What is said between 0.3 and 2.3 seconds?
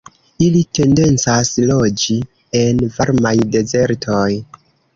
Ili tendencas loĝi